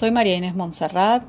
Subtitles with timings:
[0.00, 1.24] Soy María Inés Montserrat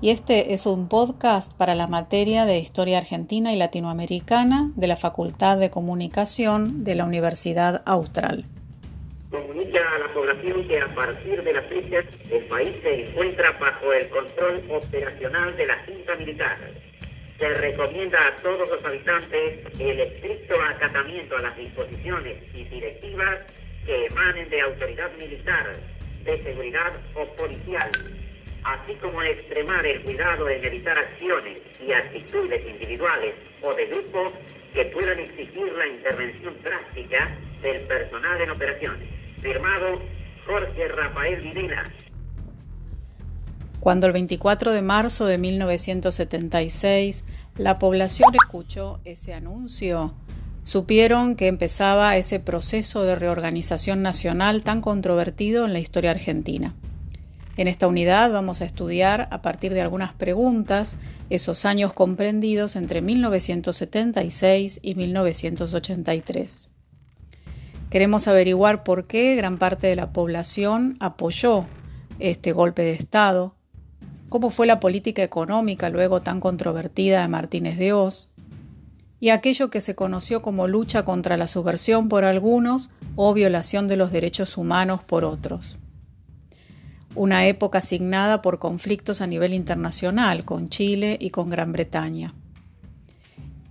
[0.00, 4.96] y este es un podcast para la materia de Historia Argentina y Latinoamericana de la
[4.96, 8.46] Facultad de Comunicación de la Universidad Austral.
[9.30, 11.98] Comunica a la población que a partir de la fecha
[12.30, 16.56] el país se encuentra bajo el control operacional de la Junta Militar.
[17.38, 23.40] Se recomienda a todos los habitantes el estricto acatamiento a las disposiciones y directivas
[23.84, 25.76] que emanen de autoridad militar,
[26.28, 27.77] de seguridad o policial,
[28.88, 34.32] así como extremar el cuidado en evitar acciones y actitudes individuales o de grupo
[34.72, 39.08] que puedan exigir la intervención drástica del personal en operaciones.
[39.42, 40.00] Firmado
[40.46, 41.84] Jorge Rafael Videla.
[43.80, 47.24] Cuando el 24 de marzo de 1976
[47.56, 50.14] la población escuchó ese anuncio,
[50.62, 56.74] supieron que empezaba ese proceso de reorganización nacional tan controvertido en la historia argentina.
[57.58, 60.96] En esta unidad vamos a estudiar, a partir de algunas preguntas,
[61.28, 66.68] esos años comprendidos entre 1976 y 1983.
[67.90, 71.66] Queremos averiguar por qué gran parte de la población apoyó
[72.20, 73.56] este golpe de Estado,
[74.28, 78.28] cómo fue la política económica luego tan controvertida de Martínez de Oz,
[79.18, 83.96] y aquello que se conoció como lucha contra la subversión por algunos o violación de
[83.96, 85.76] los derechos humanos por otros.
[87.18, 92.32] Una época asignada por conflictos a nivel internacional con Chile y con Gran Bretaña.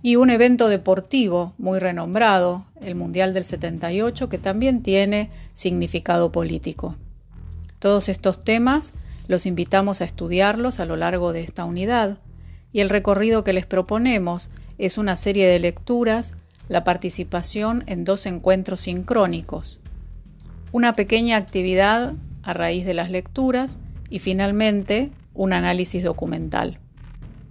[0.02, 6.96] Y un evento deportivo muy renombrado, el Mundial del 78, que también tiene significado político.
[7.78, 8.92] Todos estos temas
[9.28, 12.18] los invitamos a estudiarlos a lo largo de esta unidad
[12.70, 16.34] y el recorrido que les proponemos es una serie de lecturas,
[16.68, 19.80] la participación en dos encuentros sincrónicos,
[20.70, 22.12] una pequeña actividad
[22.48, 26.78] a raíz de las lecturas y finalmente un análisis documental.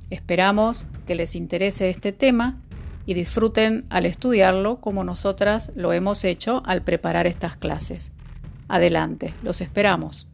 [0.09, 2.57] Esperamos que les interese este tema
[3.05, 8.11] y disfruten al estudiarlo como nosotras lo hemos hecho al preparar estas clases.
[8.67, 10.27] Adelante, los esperamos.